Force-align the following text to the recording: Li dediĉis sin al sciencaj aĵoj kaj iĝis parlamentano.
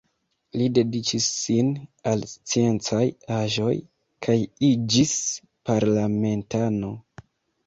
Li 0.59 0.67
dediĉis 0.75 1.25
sin 1.41 1.67
al 2.11 2.25
sciencaj 2.31 3.03
aĵoj 3.35 3.75
kaj 4.29 4.39
iĝis 4.71 5.13
parlamentano. 5.73 6.93